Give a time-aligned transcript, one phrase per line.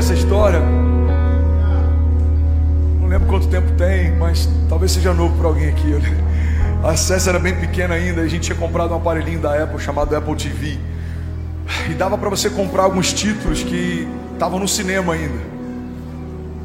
[0.00, 0.60] essa história.
[3.00, 5.94] Não lembro quanto tempo tem, mas talvez seja novo para alguém aqui.
[6.82, 8.22] A acesso era bem pequena ainda.
[8.22, 10.78] A gente tinha comprado um aparelhinho da Apple chamado Apple TV.
[11.90, 15.38] E dava para você comprar alguns títulos que estavam no cinema ainda.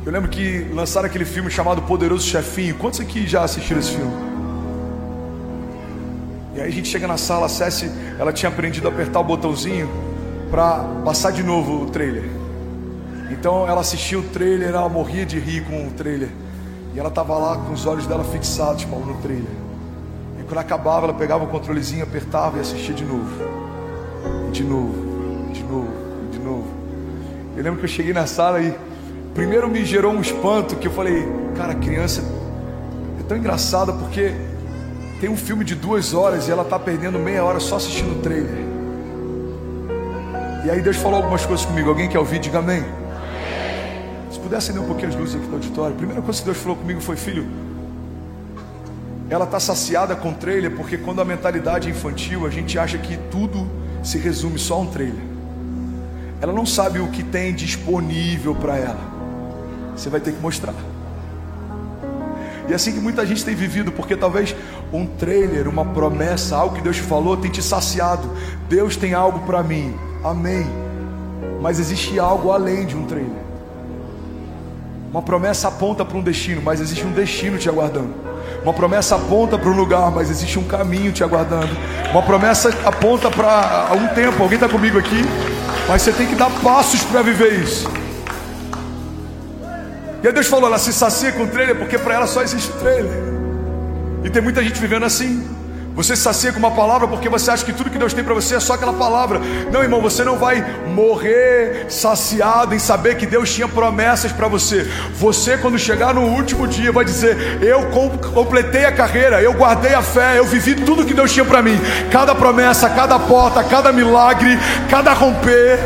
[0.05, 2.75] Eu lembro que lançaram aquele filme chamado Poderoso Chefinho.
[2.75, 4.13] Quantos aqui já assistiram esse filme?
[6.55, 9.23] E aí a gente chega na sala, a Cessi, ela tinha aprendido a apertar o
[9.25, 9.89] botãozinho
[10.49, 12.44] para passar de novo o trailer.
[13.31, 16.29] Então ela assistia o trailer, ela morria de rir com o trailer.
[16.93, 19.51] E ela estava lá com os olhos dela fixados, Paulo, no trailer.
[20.39, 23.29] E quando acabava, ela pegava o controlezinho, apertava e assistia de novo.
[24.47, 25.91] E de novo, de novo,
[26.31, 26.67] de novo.
[27.57, 28.73] Eu lembro que eu cheguei na sala e
[29.33, 32.23] primeiro me gerou um espanto que eu falei, cara, criança
[33.19, 34.33] é tão engraçada porque
[35.19, 38.21] tem um filme de duas horas e ela está perdendo meia hora só assistindo o
[38.21, 38.65] trailer.
[40.65, 41.89] E aí Deus falou algumas coisas comigo.
[41.89, 42.39] Alguém quer ouvir?
[42.39, 42.83] Diga amém.
[44.45, 45.95] Puder acender um pouquinho as luzes aqui do auditório.
[45.95, 47.47] A primeira coisa que Deus falou comigo foi: Filho,
[49.27, 53.17] ela está saciada com trailer porque quando a mentalidade é infantil, a gente acha que
[53.31, 53.67] tudo
[54.03, 55.23] se resume só a um trailer.
[56.39, 58.99] Ela não sabe o que tem disponível para ela.
[59.95, 60.75] Você vai ter que mostrar.
[62.69, 64.55] E é assim que muita gente tem vivido, porque talvez
[64.93, 68.29] um trailer, uma promessa, algo que Deus falou, tem te saciado.
[68.69, 69.95] Deus tem algo para mim.
[70.23, 70.67] Amém.
[71.59, 73.45] Mas existe algo além de um trailer.
[75.15, 78.13] Uma promessa aponta para um destino, mas existe um destino te aguardando.
[78.61, 81.69] Uma promessa aponta para um lugar, mas existe um caminho te aguardando.
[82.11, 84.43] Uma promessa aponta para um tempo.
[84.43, 85.21] Alguém está comigo aqui?
[85.87, 87.89] Mas você tem que dar passos para viver isso.
[90.21, 93.23] E aí Deus falou: ela se sacia com trailer porque para ela só existe trailer.
[94.21, 95.47] E tem muita gente vivendo assim.
[95.95, 98.55] Você sacia com uma palavra porque você acha que tudo que Deus tem para você
[98.55, 99.39] é só aquela palavra.
[99.71, 104.83] Não, irmão, você não vai morrer saciado em saber que Deus tinha promessas para você.
[105.13, 107.87] Você, quando chegar no último dia, vai dizer: Eu
[108.33, 111.79] completei a carreira, eu guardei a fé, eu vivi tudo que Deus tinha para mim.
[112.11, 114.59] Cada promessa, cada porta, cada milagre,
[114.89, 115.79] cada romper.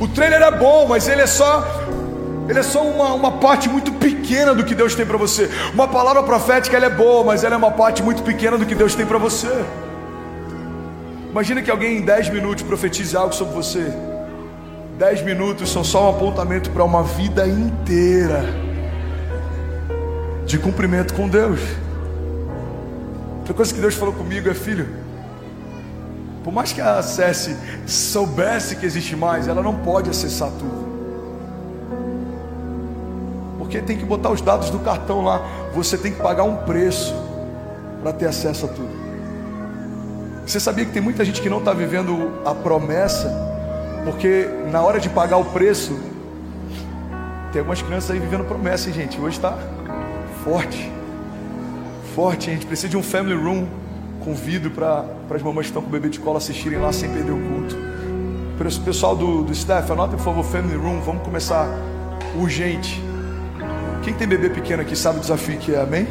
[0.00, 1.62] O trailer é bom, mas ele é só
[2.50, 5.48] ele é só uma, uma parte muito pequena do que Deus tem para você.
[5.72, 8.74] Uma palavra profética ela é boa, mas ela é uma parte muito pequena do que
[8.74, 9.64] Deus tem para você.
[11.30, 13.94] Imagina que alguém em 10 minutos profetize algo sobre você.
[14.98, 18.44] 10 minutos são só um apontamento para uma vida inteira
[20.44, 21.60] de cumprimento com Deus.
[23.38, 24.88] Outra coisa que Deus falou comigo é: filho,
[26.42, 27.56] por mais que a acesse
[27.86, 30.89] soubesse que existe mais, ela não pode acessar tudo
[33.70, 35.40] porque tem que botar os dados do cartão lá.
[35.72, 37.14] Você tem que pagar um preço
[38.02, 38.90] para ter acesso a tudo.
[40.44, 43.30] Você sabia que tem muita gente que não está vivendo a promessa,
[44.04, 45.96] porque na hora de pagar o preço,
[47.52, 49.20] tem algumas crianças aí vivendo promessa, hein, gente?
[49.20, 49.56] Hoje está
[50.42, 50.90] forte,
[52.16, 52.50] forte.
[52.50, 53.68] A gente precisa de um family room
[54.24, 57.08] com vidro para as mamães que estão com o bebê de cola assistirem lá sem
[57.08, 57.76] perder o culto.
[58.84, 61.00] Pessoal do, do staff, anotem por favor, family room.
[61.02, 61.68] Vamos começar
[62.36, 63.09] urgente.
[64.02, 66.06] Quem tem bebê pequeno aqui sabe o desafio que é, amém?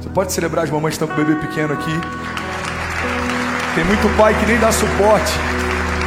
[0.00, 1.92] Você pode celebrar as mamães que estão com bebê pequeno aqui.
[3.74, 5.32] Tem muito pai que nem dá suporte.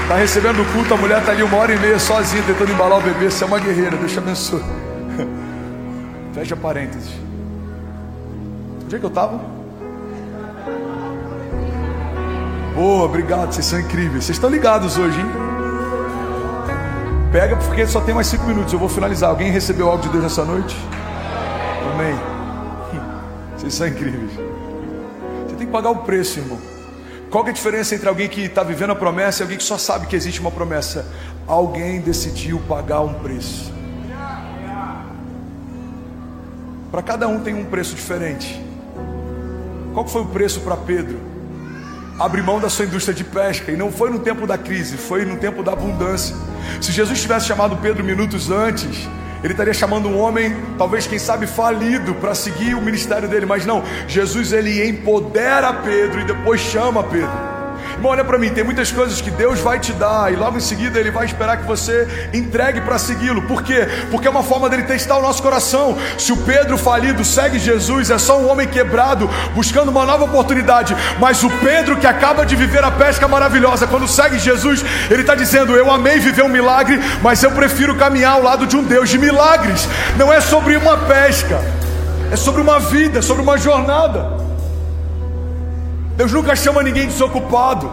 [0.03, 2.99] Está recebendo o culto, a mulher está ali uma hora e meia sozinha tentando embalar
[2.99, 3.31] o bebê.
[3.31, 4.61] Você é uma guerreira, Deus te abençoe.
[6.33, 7.09] Fecha parênteses.
[8.83, 9.39] Onde é que eu estava?
[12.75, 14.25] Boa, obrigado, vocês são incríveis.
[14.25, 15.27] Vocês estão ligados hoje, hein?
[17.31, 18.73] Pega porque só tem mais cinco minutos.
[18.73, 19.29] Eu vou finalizar.
[19.29, 20.75] Alguém recebeu algo de Deus nessa noite?
[21.93, 22.15] Amém.
[23.55, 24.31] Vocês são incríveis.
[25.45, 26.59] Você tem que pagar o preço, irmão.
[27.29, 29.77] Qual é a diferença entre alguém que está vivendo a promessa e alguém que só
[29.77, 31.05] sabe que existe uma promessa?
[31.47, 33.71] Alguém decidiu pagar um preço.
[36.91, 38.63] Para cada um tem um preço diferente.
[39.93, 41.19] Qual foi o preço para Pedro?
[42.19, 43.71] Abrir mão da sua indústria de pesca.
[43.71, 46.35] E não foi no tempo da crise, foi no tempo da abundância.
[46.81, 49.09] Se Jesus tivesse chamado Pedro minutos antes,
[49.43, 53.65] ele estaria chamando um homem, talvez quem sabe falido, para seguir o ministério dele, mas
[53.65, 57.52] não, Jesus ele empodera Pedro e depois chama Pedro.
[57.93, 60.61] Irmão, olha para mim, tem muitas coisas que Deus vai te dar e logo em
[60.61, 63.43] seguida Ele vai esperar que você entregue para segui-lo.
[63.43, 63.87] Por quê?
[64.11, 65.97] Porque é uma forma dele testar o nosso coração.
[66.17, 70.95] Se o Pedro falido segue Jesus, é só um homem quebrado buscando uma nova oportunidade.
[71.19, 75.35] Mas o Pedro que acaba de viver a pesca maravilhosa, quando segue Jesus, ele está
[75.35, 79.09] dizendo: Eu amei viver um milagre, mas eu prefiro caminhar ao lado de um Deus
[79.09, 79.87] de milagres.
[80.17, 81.61] Não é sobre uma pesca,
[82.31, 84.42] é sobre uma vida, é sobre uma jornada.
[86.15, 87.89] Deus nunca chama ninguém desocupado.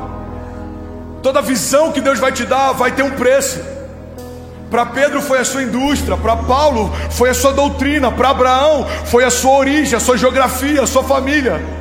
[1.23, 3.61] Toda visão que Deus vai te dar vai ter um preço.
[4.71, 9.25] Para Pedro foi a sua indústria, para Paulo foi a sua doutrina, para Abraão foi
[9.25, 11.80] a sua origem, a sua geografia, a sua família.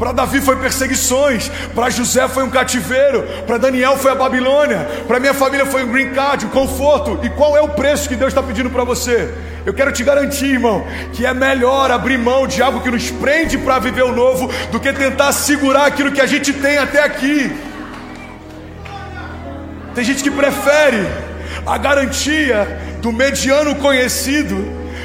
[0.00, 5.20] Para Davi foi perseguições, para José foi um cativeiro, para Daniel foi a Babilônia, para
[5.20, 7.20] minha família foi um green card, um conforto.
[7.22, 9.30] E qual é o preço que Deus está pedindo para você?
[9.66, 13.58] Eu quero te garantir, irmão, que é melhor abrir mão de algo que nos prende
[13.58, 17.54] para viver o novo do que tentar segurar aquilo que a gente tem até aqui.
[19.94, 21.06] Tem gente que prefere
[21.66, 24.56] a garantia do mediano conhecido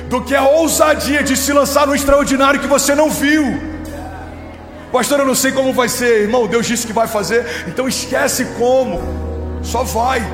[0.08, 3.75] do que a ousadia de se lançar no extraordinário que você não viu.
[4.96, 6.48] Pastor, eu não sei como vai ser, irmão.
[6.48, 9.02] Deus disse que vai fazer, então esquece como,
[9.62, 10.26] só vai.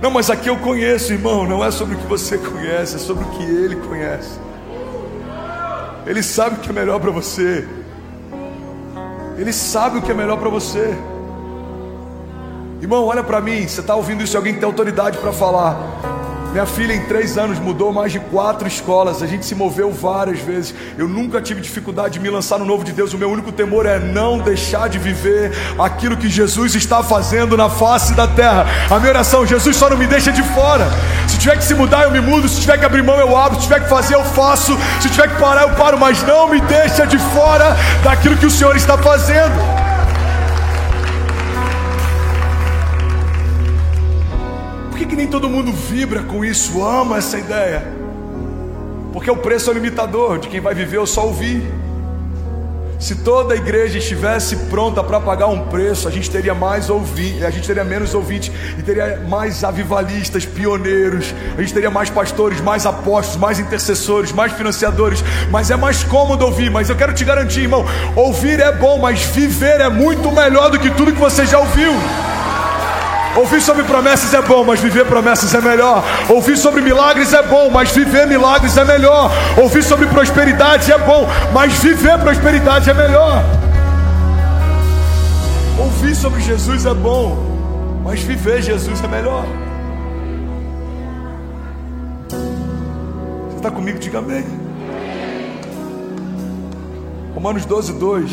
[0.00, 1.44] Não, mas aqui eu conheço, irmão.
[1.44, 4.38] Não é sobre o que você conhece, é sobre o que Ele conhece.
[6.06, 7.66] Ele sabe o que é melhor para você.
[9.36, 10.96] Ele sabe o que é melhor para você.
[12.80, 13.66] Irmão, olha para mim.
[13.66, 14.36] Você está ouvindo isso?
[14.36, 16.19] Alguém tem autoridade para falar.
[16.52, 19.22] Minha filha, em três anos, mudou mais de quatro escolas.
[19.22, 20.74] A gente se moveu várias vezes.
[20.98, 23.14] Eu nunca tive dificuldade de me lançar no novo de Deus.
[23.14, 27.70] O meu único temor é não deixar de viver aquilo que Jesus está fazendo na
[27.70, 28.66] face da terra.
[28.90, 30.90] A minha oração, Jesus só não me deixa de fora.
[31.28, 32.48] Se tiver que se mudar, eu me mudo.
[32.48, 33.54] Se tiver que abrir mão, eu abro.
[33.60, 34.76] Se tiver que fazer, eu faço.
[35.00, 36.00] Se tiver que parar, eu paro.
[36.00, 39.79] Mas não me deixa de fora daquilo que o Senhor está fazendo.
[45.20, 47.86] Nem todo mundo vibra com isso, ama essa ideia?
[49.12, 51.62] Porque o preço é limitador de quem vai viver eu só ouvir.
[52.98, 57.44] Se toda a igreja estivesse pronta para pagar um preço, a gente teria mais ouvinte,
[57.44, 62.58] a gente teria menos ouvintes e teria mais avivalistas, pioneiros, a gente teria mais pastores,
[62.62, 67.26] mais apóstolos, mais intercessores, mais financiadores, mas é mais cômodo ouvir, mas eu quero te
[67.26, 67.84] garantir, irmão,
[68.16, 71.92] ouvir é bom, mas viver é muito melhor do que tudo que você já ouviu.
[73.36, 76.02] Ouvir sobre promessas é bom, mas viver promessas é melhor.
[76.28, 79.30] Ouvir sobre milagres é bom, mas viver milagres é melhor.
[79.56, 83.42] Ouvir sobre prosperidade é bom, mas viver prosperidade é melhor.
[85.78, 89.44] Ouvir sobre Jesus é bom, mas viver Jesus é melhor.
[93.48, 93.98] Você está comigo?
[93.98, 94.44] Diga amém.
[97.34, 98.30] Romanos 12, 2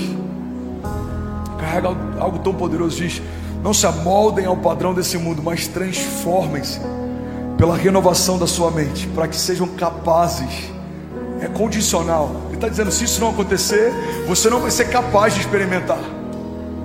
[1.57, 1.89] carrega
[2.19, 3.21] algo tão poderoso, diz
[3.63, 6.79] não se amoldem ao padrão desse mundo, mas transformem-se
[7.57, 10.71] pela renovação da sua mente, para que sejam capazes.
[11.39, 12.31] É condicional.
[12.47, 13.93] Ele está dizendo: se isso não acontecer,
[14.27, 15.99] você não vai ser capaz de experimentar.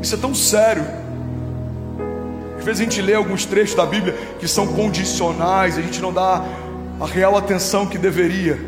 [0.01, 0.85] Isso é tão sério.
[2.59, 6.13] Às vezes a gente lê alguns trechos da Bíblia que são condicionais, a gente não
[6.13, 6.45] dá
[7.01, 8.59] a real atenção que deveria.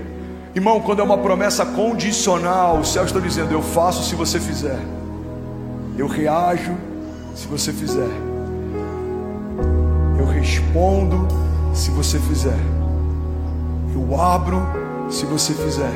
[0.54, 4.78] Irmão, quando é uma promessa condicional, o céu está dizendo: Eu faço se você fizer,
[5.98, 6.72] eu reajo
[7.34, 8.08] se você fizer.
[10.18, 11.26] Eu respondo
[11.74, 12.58] se você fizer.
[13.94, 14.62] Eu abro
[15.10, 15.92] se você fizer.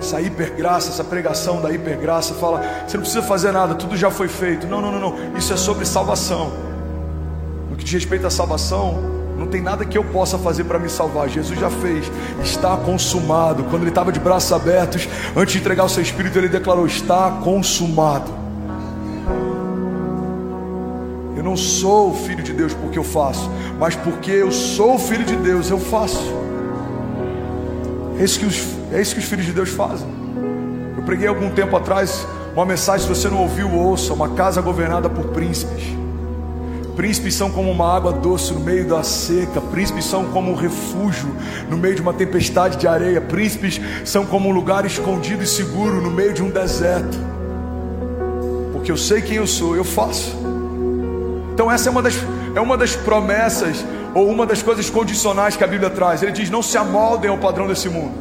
[0.00, 4.28] Essa hipergraça, essa pregação da hipergraça fala: você não precisa fazer nada, tudo já foi
[4.28, 4.66] feito.
[4.66, 5.36] Não, não, não, não.
[5.36, 6.52] Isso é sobre salvação.
[7.68, 8.98] No que diz respeito à salvação,
[9.36, 11.28] não tem nada que eu possa fazer para me salvar.
[11.28, 12.10] Jesus já fez,
[12.42, 13.64] está consumado.
[13.64, 17.32] Quando ele estava de braços abertos, antes de entregar o seu espírito, ele declarou: está
[17.42, 18.37] consumado.
[21.48, 25.70] Não sou filho de Deus porque eu faço, mas porque eu sou filho de Deus,
[25.70, 26.22] eu faço.
[28.20, 30.06] É isso que os, é isso que os filhos de Deus fazem.
[30.94, 35.08] Eu preguei algum tempo atrás uma mensagem, se você não ouviu, ouça: uma casa governada
[35.08, 35.84] por príncipes.
[36.94, 41.34] Príncipes são como uma água doce no meio da seca, príncipes são como um refúgio
[41.70, 46.02] no meio de uma tempestade de areia, príncipes são como um lugar escondido e seguro
[46.02, 47.16] no meio de um deserto.
[48.72, 50.57] Porque eu sei quem eu sou, eu faço.
[51.58, 52.14] Então, essa é uma, das,
[52.54, 53.84] é uma das promessas,
[54.14, 56.22] ou uma das coisas condicionais que a Bíblia traz.
[56.22, 58.12] Ele diz: não se amoldem ao padrão desse mundo,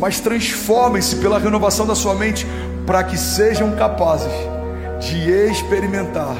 [0.00, 2.46] mas transformem-se pela renovação da sua mente,
[2.86, 4.32] para que sejam capazes
[5.00, 6.34] de experimentar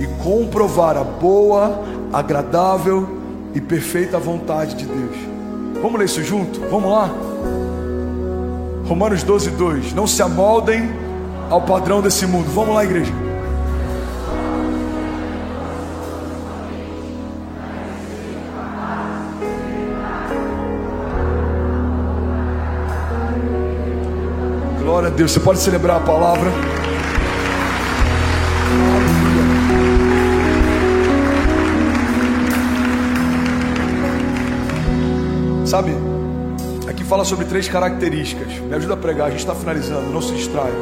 [0.00, 3.08] e comprovar a boa, agradável
[3.54, 5.16] e perfeita vontade de Deus.
[5.80, 6.58] Vamos ler isso junto?
[6.68, 7.08] Vamos lá?
[8.88, 9.92] Romanos 12, 2.
[9.92, 10.90] Não se amoldem
[11.48, 12.50] ao padrão desse mundo.
[12.52, 13.29] Vamos lá, igreja.
[25.10, 25.32] A Deus.
[25.32, 26.50] Você pode celebrar a palavra.
[35.66, 35.92] Sabe,
[36.88, 38.54] aqui fala sobre três características.
[38.58, 40.72] Me ajuda a pregar, a gente está finalizando, não se distraia.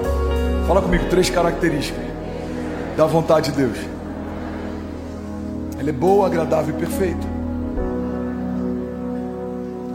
[0.67, 2.05] Fala comigo, três características
[2.97, 3.79] da vontade de Deus.
[5.79, 7.27] ela é boa, agradável e perfeita.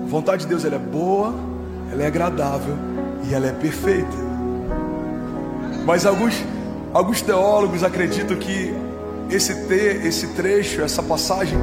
[0.05, 1.33] A vontade de Deus ela é boa,
[1.91, 2.92] ela é agradável
[3.23, 4.17] e ela é perfeita.
[5.85, 6.43] Mas alguns,
[6.93, 8.73] alguns teólogos acreditam que
[9.29, 11.57] esse, te, esse trecho, essa passagem,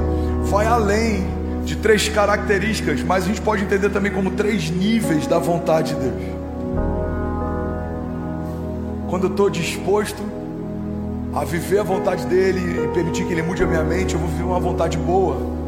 [0.45, 1.27] vai além
[1.65, 6.01] de três características, mas a gente pode entender também como três níveis da vontade de
[6.01, 6.41] Deus.
[9.09, 10.23] Quando eu estou disposto
[11.35, 14.29] a viver a vontade dele e permitir que ele mude a minha mente, eu vou
[14.29, 15.60] viver uma vontade boa.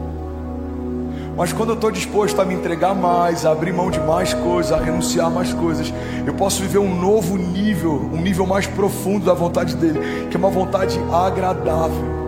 [1.36, 4.70] Mas quando eu estou disposto a me entregar mais, a abrir mão de mais coisas,
[4.70, 5.92] a renunciar a mais coisas,
[6.26, 10.38] eu posso viver um novo nível, um nível mais profundo da vontade dele, que é
[10.38, 12.22] uma vontade agradável.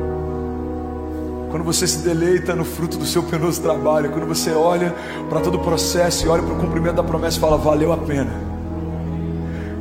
[1.51, 4.95] Quando você se deleita no fruto do seu penoso trabalho, quando você olha
[5.29, 7.97] para todo o processo e olha para o cumprimento da promessa e fala, valeu a
[7.97, 8.44] pena.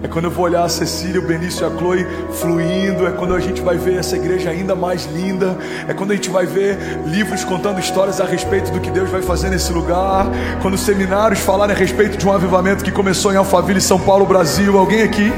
[0.04, 3.08] É quando eu vou olhar a Cecília, o Benício e a Chloe fluindo.
[3.08, 5.58] É quando a gente vai ver essa igreja ainda mais linda.
[5.88, 9.22] É quando a gente vai ver livros contando histórias a respeito do que Deus vai
[9.22, 10.28] fazer nesse lugar.
[10.62, 14.78] Quando seminários falarem a respeito de um avivamento que começou em Alphaville, São Paulo, Brasil.
[14.78, 15.32] Alguém aqui?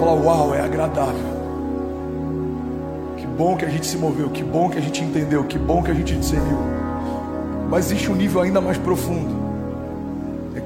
[0.00, 1.36] Fala, uau, é agradável.
[3.18, 4.30] Que bom que a gente se moveu.
[4.30, 5.44] Que bom que a gente entendeu.
[5.44, 6.58] Que bom que a gente discerniu.
[7.68, 9.45] Mas existe um nível ainda mais profundo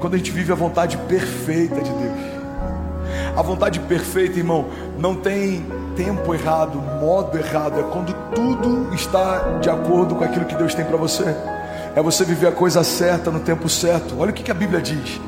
[0.01, 2.31] quando a gente vive a vontade perfeita de Deus.
[3.37, 4.65] A vontade perfeita, irmão,
[4.97, 5.63] não tem
[5.95, 10.83] tempo errado, modo errado, é quando tudo está de acordo com aquilo que Deus tem
[10.83, 11.35] para você.
[11.95, 14.15] É você viver a coisa certa no tempo certo.
[14.17, 15.21] Olha o que, a Bíblia diz: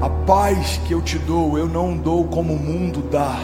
[0.00, 3.38] A paz que eu te dou, eu não dou como o mundo dá.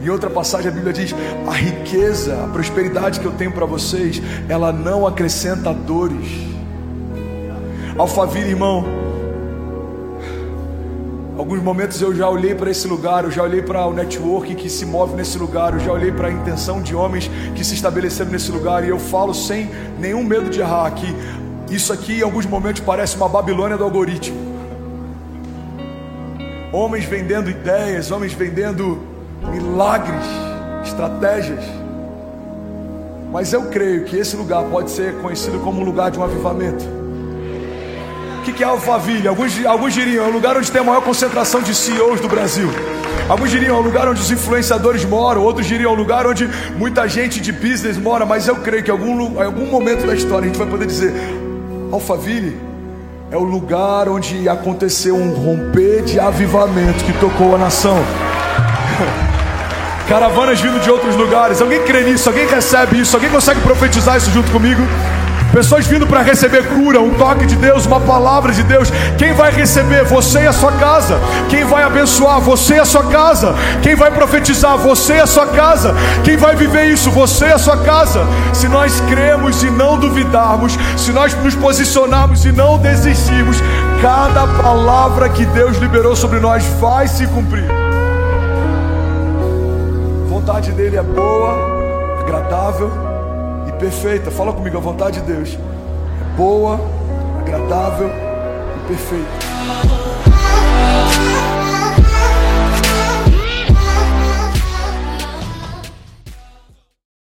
[0.00, 1.14] Em outra passagem a Bíblia diz:
[1.46, 6.53] a riqueza, a prosperidade que eu tenho para vocês, ela não acrescenta dores.
[7.96, 8.84] Alphaville, irmão.
[11.38, 14.68] Alguns momentos eu já olhei para esse lugar, eu já olhei para o network que
[14.68, 18.32] se move nesse lugar, eu já olhei para a intenção de homens que se estabeleceram
[18.32, 19.70] nesse lugar, e eu falo sem
[20.00, 21.06] nenhum medo de errar que
[21.72, 24.38] isso aqui em alguns momentos parece uma Babilônia do algoritmo.
[26.72, 29.00] Homens vendendo ideias, homens vendendo
[29.52, 30.26] milagres,
[30.84, 31.64] estratégias.
[33.30, 37.03] Mas eu creio que esse lugar pode ser conhecido como um lugar de um avivamento.
[38.44, 39.26] Que, que é Alphaville?
[39.26, 42.68] Alguns, alguns diriam, é o lugar onde tem a maior concentração de CEOs do Brasil.
[43.26, 45.42] Alguns diriam, é o lugar onde os influenciadores moram.
[45.42, 46.46] Outros diriam, é o lugar onde
[46.76, 48.26] muita gente de business mora.
[48.26, 50.84] Mas eu creio que em algum, em algum momento da história a gente vai poder
[50.84, 51.14] dizer:
[51.90, 52.54] Alphaville
[53.30, 57.96] é o lugar onde aconteceu um romper de avivamento que tocou a nação.
[60.06, 61.62] Caravanas vindo de outros lugares.
[61.62, 62.28] Alguém crê nisso?
[62.28, 63.16] Alguém recebe isso?
[63.16, 64.82] Alguém consegue profetizar isso junto comigo?
[65.54, 68.90] Pessoas vindo para receber cura, um toque de Deus, uma palavra de Deus.
[69.16, 70.02] Quem vai receber?
[70.02, 71.16] Você e a sua casa.
[71.48, 72.40] Quem vai abençoar?
[72.40, 73.54] Você e a sua casa.
[73.80, 74.76] Quem vai profetizar?
[74.78, 75.94] Você e a sua casa.
[76.24, 77.08] Quem vai viver isso?
[77.12, 78.26] Você e a sua casa.
[78.52, 83.58] Se nós cremos e não duvidarmos, se nós nos posicionarmos e não desistirmos,
[84.02, 87.70] cada palavra que Deus liberou sobre nós vai se cumprir.
[90.24, 91.54] A vontade dele é boa,
[92.22, 93.13] agradável
[93.84, 94.30] perfeita.
[94.30, 96.80] Fala comigo, a vontade de Deus é boa,
[97.40, 100.03] agradável e perfeita.